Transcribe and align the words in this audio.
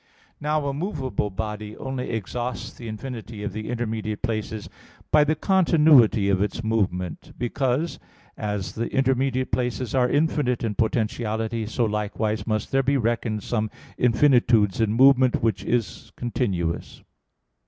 Now 0.39 0.65
a 0.65 0.73
movable 0.73 1.29
body 1.29 1.77
only 1.77 2.09
exhausts 2.09 2.73
the 2.73 2.87
infinity 2.87 3.43
of 3.43 3.53
the 3.53 3.69
intermediate 3.69 4.23
places 4.23 4.67
by 5.11 5.23
the 5.23 5.35
continuity 5.35 6.27
of 6.27 6.41
its 6.41 6.63
movement; 6.63 7.33
because, 7.37 7.99
as 8.35 8.73
the 8.73 8.87
intermediate 8.91 9.51
places 9.51 9.93
are 9.93 10.09
infinite 10.09 10.63
in 10.63 10.73
potentiality, 10.73 11.67
so 11.67 11.85
likewise 11.85 12.47
must 12.47 12.71
there 12.71 12.81
be 12.81 12.97
reckoned 12.97 13.43
some 13.43 13.69
infinitudes 13.95 14.81
in 14.81 14.91
movement 14.91 15.43
which 15.43 15.63
is 15.63 16.11
continuous. 16.15 17.03